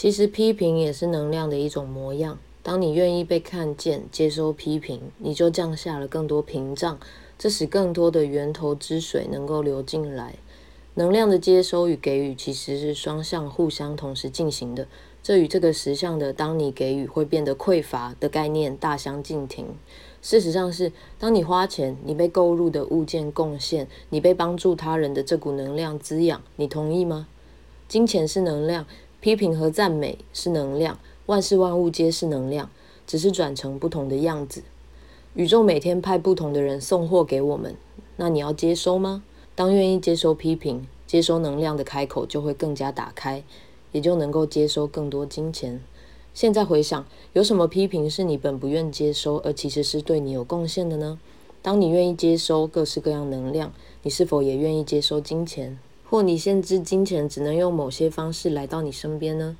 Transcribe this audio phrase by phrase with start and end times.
[0.00, 2.38] 其实批评也是能量的一种模样。
[2.62, 7.00] 当你愿意被看见、接收批评，你就降下了更多屏障，
[7.36, 10.36] 这使更多的源头之水能够流进来。
[10.94, 14.86] 能量的接收与给予其实是双向、互相同时进行的。
[15.20, 19.66] 这与这个实相的“当你给予会变得匮乏”的概念大相径庭。
[20.22, 27.26] 事实上是，当你花钱，你被购入的物件贡献，你被帮助他人的这股能量滋养，你同意吗？
[27.88, 28.86] 金钱是能量，
[29.20, 30.98] 批评和赞美是能量。
[31.26, 32.70] 万事万物皆是能量，
[33.06, 34.62] 只是转成不同的样子。
[35.34, 37.76] 宇宙每天派不同的人送货给我们，
[38.16, 39.22] 那你要接收吗？
[39.54, 43.42] 当愿意接收批评、接收能量的开口就会更加打开，
[43.92, 45.80] 也就能够接收更多金钱。
[46.32, 51.18] 现在回想，有什么批评是你本不愿接收，而其实是对你有贡献的呢？
[51.60, 53.72] 当你愿意接收各式各样能量，
[54.02, 55.78] 你是否也愿意接收金钱？
[56.10, 59.56] 或你限制金钱只能用某些方式来到你身边呢？